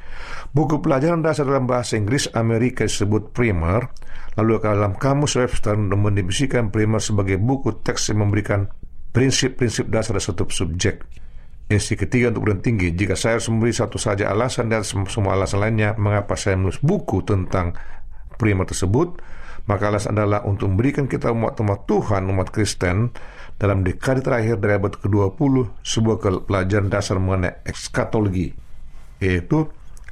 Buku 0.52 0.80
pelajaran 0.80 1.22
dasar 1.22 1.46
dalam 1.46 1.68
bahasa 1.68 2.00
Inggris 2.00 2.32
Amerika 2.34 2.88
disebut 2.88 3.36
primer, 3.36 3.92
lalu 4.38 4.62
dalam 4.64 4.96
kamus 4.96 5.38
Webster 5.38 5.76
mendefinisikan 5.76 6.70
primer 6.70 7.02
sebagai 7.04 7.42
buku 7.42 7.84
teks 7.84 8.14
yang 8.14 8.28
memberikan 8.28 8.72
prinsip-prinsip 9.12 9.90
dasar 9.90 10.18
suatu 10.22 10.46
subjek. 10.48 11.04
Insi 11.68 12.00
ketiga 12.00 12.32
untuk 12.32 12.48
berat 12.48 12.64
tinggi, 12.64 12.96
jika 12.96 13.20
saya 13.20 13.36
harus 13.36 13.52
memberi 13.52 13.76
satu 13.76 14.00
saja 14.00 14.32
alasan 14.32 14.72
dan 14.72 14.88
semua 14.88 15.36
alasan 15.36 15.60
lainnya 15.60 16.00
mengapa 16.00 16.40
saya 16.40 16.56
menulis 16.56 16.80
buku 16.80 17.28
tentang 17.28 17.76
primer 18.40 18.64
tersebut, 18.64 19.20
maka 19.68 19.92
alasan 19.92 20.16
adalah 20.16 20.48
untuk 20.48 20.72
memberikan 20.72 21.12
kita 21.12 21.28
umat-umat 21.28 21.84
Tuhan, 21.84 22.24
umat 22.32 22.56
Kristen, 22.56 23.12
dalam 23.60 23.84
dekade 23.84 24.24
terakhir 24.24 24.64
dari 24.64 24.80
abad 24.80 24.96
ke-20 24.96 25.84
sebuah 25.84 26.48
pelajaran 26.48 26.88
dasar 26.88 27.20
mengenai 27.20 27.68
ekskatologi, 27.68 28.56
yaitu 29.20 29.68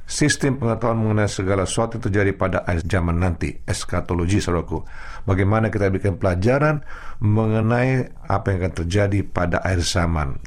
sistem 0.06 0.62
pengetahuan 0.62 1.02
mengenai 1.02 1.26
segala 1.26 1.66
sesuatu 1.66 1.98
yang 1.98 2.04
terjadi 2.08 2.30
pada 2.38 2.62
akhir 2.62 2.86
zaman 2.86 3.18
nanti, 3.18 3.58
eskatologi 3.66 4.38
saudaraku. 4.38 4.86
Bagaimana 5.26 5.68
kita 5.68 5.90
bikin 5.90 6.16
pelajaran 6.16 6.86
mengenai 7.18 8.06
apa 8.30 8.54
yang 8.54 8.58
akan 8.62 8.74
terjadi 8.86 9.20
pada 9.26 9.58
akhir 9.66 9.82
zaman. 9.82 10.38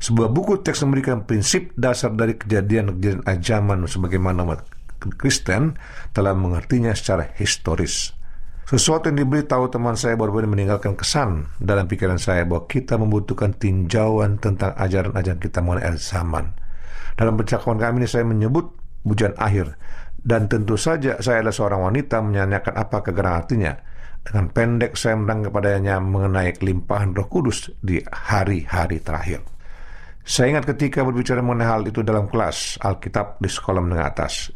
Sebuah 0.00 0.32
buku 0.32 0.64
teks 0.64 0.80
memberikan 0.86 1.28
prinsip 1.28 1.76
dasar 1.76 2.14
dari 2.16 2.38
kejadian-kejadian 2.38 3.26
akhir 3.28 3.42
zaman 3.44 3.84
sebagaimana 3.84 4.46
umat 4.48 4.64
Kristen 5.20 5.76
telah 6.16 6.32
mengertinya 6.32 6.96
secara 6.96 7.28
historis. 7.36 8.16
Sesuatu 8.64 9.10
yang 9.10 9.26
diberitahu 9.26 9.66
teman 9.66 9.98
saya 9.98 10.14
baru-baru 10.14 10.46
meninggalkan 10.46 10.94
kesan 10.94 11.50
dalam 11.58 11.90
pikiran 11.90 12.22
saya 12.22 12.46
bahwa 12.46 12.70
kita 12.70 12.94
membutuhkan 12.94 13.50
tinjauan 13.58 14.38
tentang 14.38 14.70
ajaran-ajaran 14.78 15.42
kita 15.42 15.58
mengenai 15.58 15.90
akhir 15.90 16.00
zaman. 16.00 16.44
Dalam 17.18 17.34
percakapan 17.36 17.76
kami 17.76 17.96
ini 18.00 18.08
saya 18.08 18.24
menyebut 18.24 18.79
hujan 19.04 19.34
akhir. 19.36 19.76
Dan 20.20 20.52
tentu 20.52 20.76
saja 20.76 21.16
saya 21.24 21.40
adalah 21.40 21.56
seorang 21.56 21.80
wanita 21.88 22.20
menyanyikan 22.20 22.76
apa 22.76 23.00
kegerangan 23.00 23.40
artinya. 23.40 23.72
Dengan 24.20 24.52
pendek 24.52 24.92
saya 25.00 25.16
menang 25.16 25.48
kepadanya 25.48 25.96
mengenai 25.96 26.52
kelimpahan 26.52 27.16
roh 27.16 27.24
kudus 27.24 27.72
di 27.80 27.96
hari-hari 28.04 29.00
terakhir. 29.00 29.40
Saya 30.20 30.56
ingat 30.56 30.68
ketika 30.76 31.00
berbicara 31.00 31.40
mengenai 31.40 31.68
hal 31.72 31.82
itu 31.88 32.04
dalam 32.04 32.28
kelas 32.28 32.76
Alkitab 32.84 33.40
di 33.40 33.48
sekolah 33.48 33.80
menengah 33.80 34.12
atas. 34.12 34.52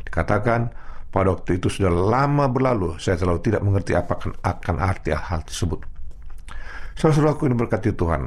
Dikatakan 0.00 0.72
pada 1.12 1.32
waktu 1.32 1.60
itu 1.60 1.68
sudah 1.68 1.92
lama 1.92 2.48
berlalu, 2.48 2.96
saya 2.96 3.20
selalu 3.20 3.40
tidak 3.44 3.60
mengerti 3.60 3.92
apa 3.92 4.16
akan, 4.16 4.32
akan 4.40 4.76
arti 4.80 5.12
hal 5.12 5.44
tersebut. 5.44 5.80
Saudara-saudaraku 6.96 7.52
ini 7.52 7.56
berkati 7.56 7.92
Tuhan. 7.92 8.22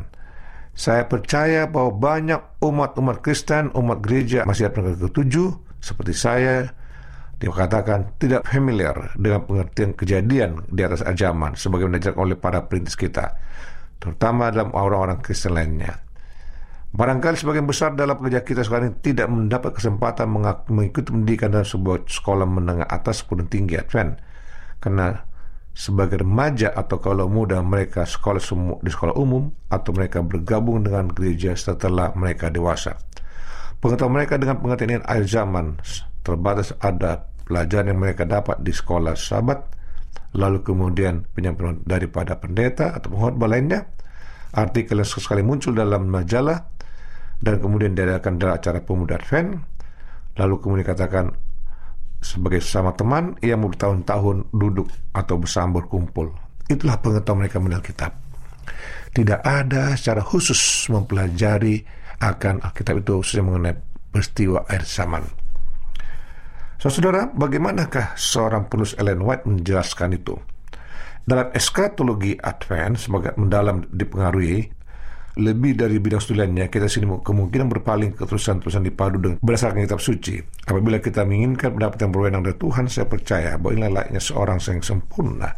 Saya 0.79 1.11
percaya 1.11 1.67
bahwa 1.67 1.91
banyak 1.91 2.63
umat-umat 2.63 3.19
Kristen, 3.19 3.67
umat 3.75 3.99
gereja 3.99 4.47
masih 4.47 4.71
ada 4.71 4.95
ketujuh 4.95 5.51
seperti 5.83 6.15
saya 6.15 6.71
dikatakan 7.35 8.15
tidak 8.15 8.47
familiar 8.47 9.11
dengan 9.19 9.43
pengertian 9.43 9.91
kejadian 9.91 10.63
di 10.71 10.79
atas 10.87 11.03
zaman 11.03 11.59
sebagai 11.59 11.91
diajarkan 11.91 12.23
oleh 12.23 12.39
para 12.39 12.63
perintis 12.71 12.95
kita, 12.95 13.35
terutama 13.99 14.55
dalam 14.55 14.71
orang-orang 14.71 15.19
Kristen 15.19 15.59
lainnya. 15.59 15.99
Barangkali 16.95 17.35
sebagian 17.35 17.67
besar 17.67 17.93
dalam 17.99 18.15
pekerja 18.15 18.47
kita 18.47 18.63
sekarang 18.63 19.03
tidak 19.03 19.27
mendapat 19.27 19.75
kesempatan 19.75 20.31
mengikuti 20.71 21.11
pendidikan 21.11 21.51
dalam 21.51 21.67
sebuah 21.67 22.07
sekolah 22.07 22.47
menengah 22.47 22.87
atas 22.87 23.19
pun 23.27 23.43
tinggi 23.51 23.75
Advent 23.75 24.15
karena 24.79 25.27
sebagai 25.79 26.27
remaja 26.27 26.75
atau 26.75 26.99
kalau 26.99 27.31
muda 27.31 27.63
mereka 27.63 28.03
sekolah 28.03 28.43
di 28.83 28.91
sekolah 28.91 29.15
umum 29.15 29.47
atau 29.71 29.95
mereka 29.95 30.19
bergabung 30.19 30.83
dengan 30.83 31.07
gereja 31.07 31.55
setelah 31.55 32.11
mereka 32.19 32.51
dewasa. 32.51 32.99
Pengetahuan 33.79 34.19
mereka 34.19 34.35
dengan 34.35 34.59
pengertian 34.59 35.07
akhir 35.07 35.25
zaman. 35.31 35.79
Terbatas 36.19 36.75
ada 36.83 37.23
pelajaran 37.47 37.95
yang 37.95 37.99
mereka 38.03 38.27
dapat 38.27 38.59
di 38.59 38.75
sekolah 38.75 39.15
sahabat, 39.15 39.71
lalu 40.35 40.59
kemudian 40.67 41.23
penyampaian 41.31 41.79
daripada 41.87 42.35
pendeta 42.35 42.91
atau 42.99 43.15
pengkhotbah 43.15 43.47
lainnya, 43.47 43.87
artikel 44.51 44.99
yang 44.99 45.07
sekali 45.07 45.47
muncul 45.47 45.71
dalam 45.71 46.11
majalah, 46.11 46.59
dan 47.39 47.55
kemudian 47.63 47.95
diadakan 47.95 48.35
dalam 48.35 48.59
acara 48.59 48.83
pemuda 48.83 49.15
Advent. 49.15 49.63
Lalu 50.35 50.55
kemudian 50.59 50.87
katakan 50.91 51.31
sebagai 52.19 52.59
sesama 52.59 52.93
teman 52.93 53.39
mau 53.39 53.69
bertahun-tahun 53.71 54.51
duduk 54.51 54.87
atau 55.15 55.35
bersama 55.39 55.79
berkumpul 55.79 56.35
itulah 56.69 57.01
pengetahuan 57.01 57.43
mereka 57.43 57.57
mengenal 57.57 57.83
kitab. 57.83 58.11
Tidak 59.09 59.41
ada 59.41 59.97
secara 59.97 60.21
khusus 60.21 60.85
mempelajari 60.93 61.81
akan 62.21 62.61
Alkitab 62.61 63.01
itu 63.01 63.11
khususnya 63.19 63.43
mengenai 63.49 63.75
peristiwa 64.13 64.61
air 64.69 64.85
zaman. 64.85 65.25
Saudara 66.79 67.27
bagaimanakah 67.27 68.15
seorang 68.15 68.71
penulis 68.71 68.95
Ellen 68.95 69.25
White 69.25 69.49
menjelaskan 69.49 70.15
itu? 70.15 70.37
Dalam 71.25 71.51
eskatologi 71.51 72.39
Advent 72.39 72.95
sebagai 73.01 73.35
mendalam 73.35 73.83
dipengaruhi 73.91 74.71
lebih 75.39 75.79
dari 75.79 75.97
bidang 75.97 76.19
studiannya, 76.19 76.67
kita 76.67 76.91
sini 76.91 77.07
kemungkinan 77.07 77.71
berpaling 77.71 78.11
ke 78.13 78.27
tulisan-tulisan 78.27 78.83
dipadu 78.83 79.17
dengan 79.17 79.37
berdasarkan 79.39 79.87
kitab 79.87 80.03
suci. 80.03 80.37
Apabila 80.67 80.99
kita 80.99 81.23
menginginkan 81.23 81.73
pendapat 81.73 81.97
yang 82.03 82.11
berwenang 82.11 82.43
dari 82.43 82.59
Tuhan, 82.59 82.91
saya 82.91 83.07
percaya 83.07 83.55
bahwa 83.55 83.71
inilah 83.79 83.91
layaknya 84.03 84.21
seorang 84.21 84.59
yang 84.59 84.83
sempurna. 84.83 85.49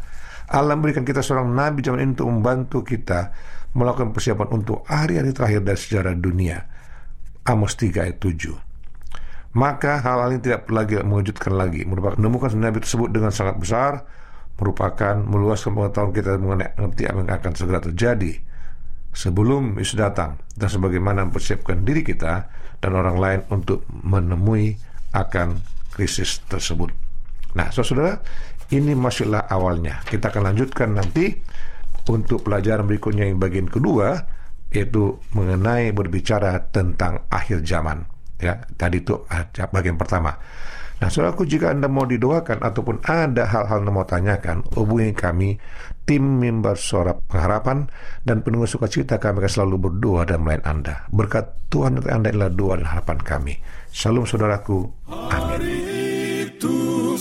Allah 0.52 0.78
memberikan 0.78 1.02
kita 1.02 1.20
seorang 1.20 1.50
nabi 1.50 1.82
zaman 1.82 1.98
ini 2.00 2.14
untuk 2.14 2.28
membantu 2.30 2.78
kita 2.86 3.34
melakukan 3.74 4.14
persiapan 4.14 4.48
untuk 4.52 4.86
hari-hari 4.86 5.34
terakhir 5.34 5.60
dari 5.66 5.78
sejarah 5.80 6.14
dunia. 6.14 6.58
Amos 7.42 7.74
3 7.74 8.06
ayat 8.06 8.18
7. 8.22 9.58
Maka 9.58 10.00
hal-hal 10.00 10.38
ini 10.38 10.40
tidak 10.40 10.70
lagi 10.70 10.96
mengejutkan 11.02 11.52
lagi. 11.58 11.82
Merupakan 11.84 12.16
menemukan 12.16 12.54
nabi 12.56 12.80
tersebut 12.80 13.10
dengan 13.10 13.34
sangat 13.34 13.58
besar, 13.58 14.06
merupakan 14.56 15.18
meluaskan 15.18 15.74
pengetahuan 15.74 16.12
kita 16.14 16.30
mengenai 16.38 16.70
apa 16.78 16.94
yang 17.02 17.28
akan 17.28 17.52
segera 17.58 17.80
terjadi 17.82 18.51
sebelum 19.12 19.76
Yesus 19.76 20.00
datang 20.00 20.40
dan 20.56 20.68
sebagaimana 20.72 21.28
mempersiapkan 21.28 21.84
diri 21.84 22.00
kita 22.02 22.48
dan 22.80 22.92
orang 22.96 23.16
lain 23.20 23.40
untuk 23.52 23.84
menemui 23.92 24.74
akan 25.12 25.60
krisis 25.92 26.40
tersebut. 26.48 26.88
Nah, 27.52 27.68
saudara, 27.68 28.16
ini 28.72 28.96
masihlah 28.96 29.44
awalnya. 29.52 30.00
Kita 30.08 30.32
akan 30.32 30.52
lanjutkan 30.52 30.96
nanti 30.96 31.36
untuk 32.08 32.42
pelajaran 32.42 32.88
berikutnya 32.88 33.28
yang 33.28 33.38
bagian 33.38 33.68
kedua 33.68 34.16
yaitu 34.72 35.20
mengenai 35.36 35.92
berbicara 35.92 36.72
tentang 36.72 37.28
akhir 37.28 37.60
zaman. 37.68 38.08
Ya, 38.40 38.64
tadi 38.80 39.04
itu 39.04 39.20
bagian 39.70 40.00
pertama. 40.00 40.32
Nah, 40.98 41.12
saudaraku 41.12 41.44
jika 41.44 41.70
Anda 41.70 41.92
mau 41.92 42.08
didoakan 42.08 42.64
ataupun 42.64 43.04
ada 43.04 43.44
hal-hal 43.44 43.84
Anda 43.84 43.92
mau 43.92 44.08
tanyakan, 44.08 44.64
hubungi 44.72 45.12
kami 45.12 45.60
tim 46.06 46.42
mimbar 46.42 46.78
suara 46.78 47.14
pengharapan 47.14 47.86
dan 48.26 48.42
penuh 48.42 48.66
sukacita 48.66 49.18
kami 49.22 49.42
akan 49.42 49.52
selalu 49.52 49.76
berdoa 49.90 50.22
dan 50.26 50.42
melayan 50.42 50.64
Anda. 50.66 51.06
Berkat 51.10 51.70
Tuhan 51.70 51.98
untuk 51.98 52.12
Anda 52.12 52.30
adalah 52.30 52.50
doa 52.52 52.74
dan 52.78 52.86
harapan 52.90 53.18
kami. 53.22 53.54
Shalom 53.92 54.26
saudaraku. 54.26 54.88
Amin. 55.08 55.92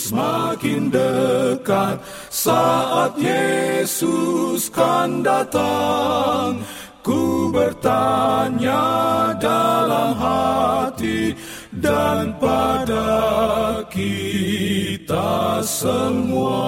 semakin 0.02 0.90
dekat 0.90 2.02
saat 2.34 3.14
Yesus 3.16 4.68
kan 4.74 5.22
datang. 5.22 6.66
Ku 7.02 7.50
bertanya 7.50 8.86
dalam 9.42 10.14
hati 10.14 11.34
dan 11.74 12.38
pada 12.38 13.10
kita 13.90 15.66
semua. 15.66 16.62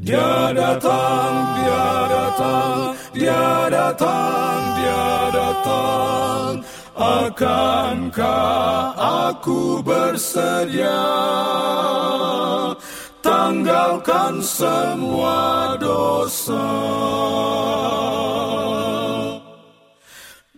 Dia 0.00 0.48
datang, 0.56 1.60
dia 1.60 1.88
datang, 2.08 2.78
dia 3.12 3.68
datang, 3.68 4.60
dia 4.80 5.08
datang. 5.28 6.50
Akankah 6.96 8.96
aku 8.96 9.84
bersedia 9.84 11.04
tanggalkan 13.20 14.40
semua 14.40 15.76
dosa? 15.76 16.68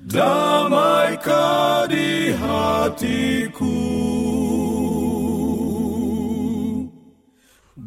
Damaikah 0.06 1.90
di 1.90 2.30
hatiku 2.30 3.91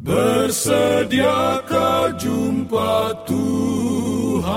Bersediakah 0.05 2.13
jumpa 2.21 3.25
Tuhanku. 3.25 4.53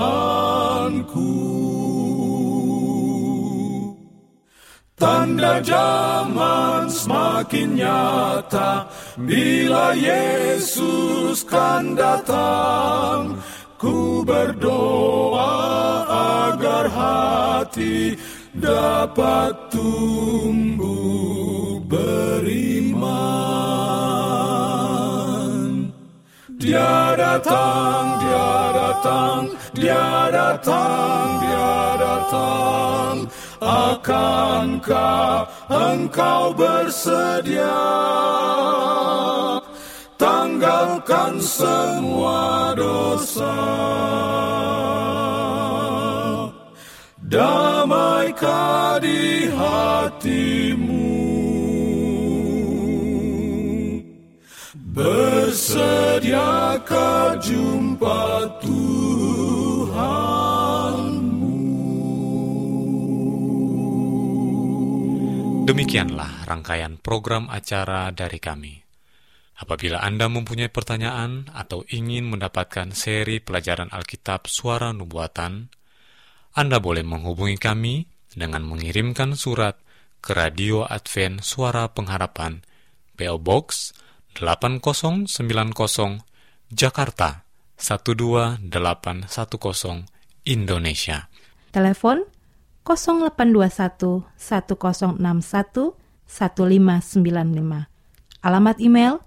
Tanda 4.93 5.57
zaman 5.63 6.91
semakin 6.91 7.79
nyata 7.79 8.91
Bila 9.15 9.95
Yesus 9.95 11.47
kan 11.47 11.95
datang 11.95 13.39
Ku 13.79 14.27
berdoa 14.27 15.55
agar 16.51 16.91
hati 16.91 18.19
dapat 18.51 19.71
tumbuh 19.71 21.79
Dia 26.69 27.17
datang, 27.17 28.21
dia 28.21 28.53
datang, 28.77 29.41
dia 29.73 30.29
datang, 30.29 31.25
dia 31.41 31.73
datang. 31.97 33.15
Akankah 33.57 35.49
engkau 35.65 36.53
bersedia? 36.53 37.81
Tanggalkan 40.13 41.41
semua 41.41 42.77
dosa. 42.77 43.57
Damaikah 47.17 49.01
di 49.01 49.49
hatimu? 49.57 51.09
Bersediakah 55.49 57.41
jumpa 57.41 58.21
Tuhanmu? 58.61 60.05
Demikianlah 65.65 66.45
rangkaian 66.45 67.01
program 67.01 67.49
acara 67.49 68.13
dari 68.13 68.37
kami. 68.37 68.77
Apabila 69.57 70.05
Anda 70.05 70.29
mempunyai 70.29 70.69
pertanyaan 70.69 71.49
atau 71.49 71.81
ingin 71.89 72.29
mendapatkan 72.29 72.93
seri 72.93 73.41
pelajaran 73.41 73.89
Alkitab 73.89 74.45
Suara 74.45 74.93
Nubuatan, 74.93 75.65
Anda 76.61 76.77
boleh 76.77 77.01
menghubungi 77.01 77.57
kami 77.57 78.05
dengan 78.37 78.69
mengirimkan 78.69 79.33
surat 79.33 79.81
ke 80.21 80.29
Radio 80.29 80.85
Advent 80.85 81.41
Suara 81.41 81.89
Pengharapan, 81.89 82.61
PO 83.17 83.41
Box 83.41 83.97
8090, 84.37 86.21
Jakarta 86.69 87.49
12810, 87.79 90.03
Indonesia. 90.45 91.29
Telepon 91.71 92.27
0821 92.83 94.27
1061 94.35 95.95
1595. 96.25 97.87
Alamat 98.41 98.81
email 98.81 99.21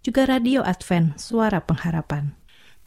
juga 0.06 0.30
Radio 0.30 0.62
Advent 0.64 1.20
Suara 1.20 1.60
Pengharapan. 1.60 2.37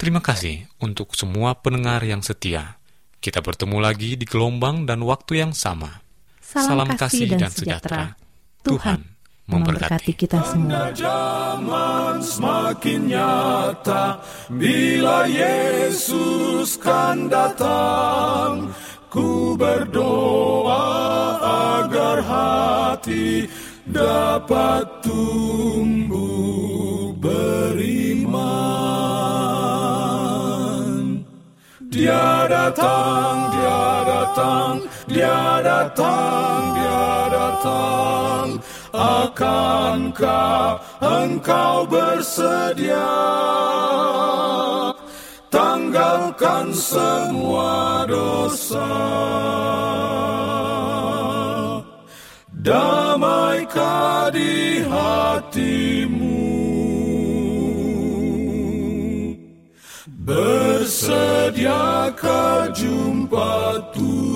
Terima 0.01 0.25
kasih 0.25 0.65
untuk 0.81 1.13
semua 1.13 1.53
pendengar 1.61 2.01
yang 2.01 2.25
setia. 2.25 2.81
Kita 3.21 3.45
bertemu 3.45 3.85
lagi 3.85 4.17
di 4.17 4.25
gelombang 4.25 4.89
dan 4.89 5.05
waktu 5.05 5.45
yang 5.45 5.53
sama. 5.53 6.01
Salam, 6.41 6.97
kasih, 6.97 7.37
dan, 7.37 7.53
sejahtera. 7.53 8.17
Tuhan 8.65 9.05
memberkati 9.45 10.17
kita 10.17 10.41
semua. 10.49 10.89
zaman 10.97 12.17
semakin 12.25 13.13
nyata 13.13 14.25
bila 14.49 15.29
Yesus 15.29 16.81
kan 16.81 17.29
datang. 17.29 18.73
Ku 19.13 19.53
berdoa 19.53 20.89
agar 21.85 22.25
hati 22.25 23.45
dapat 23.85 25.05
tumbuh 25.05 26.50
Dia 32.11 32.51
datang, 32.51 33.37
dia 33.55 33.87
datang, 34.03 34.75
dia 35.07 35.63
datang, 35.63 36.59
dia 36.75 37.07
datang. 37.31 38.47
Akankah 38.91 40.83
engkau 40.99 41.87
bersedia 41.87 43.15
tanggalkan 45.55 46.75
semua 46.75 48.03
dosa? 48.11 48.91
Damaikah 52.51 54.35
di 54.35 54.83
hatimu? 54.83 56.40
Bersediakah 60.31 61.51
jumpa 62.71 63.83
Tuhan? 63.91 64.30